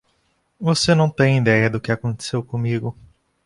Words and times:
Você 0.59 0.95
não 0.95 1.07
tem 1.11 1.37
idéia 1.37 1.69
do 1.69 1.79
que 1.79 1.91
aconteceu 1.91 2.43
comigo. 2.43 2.97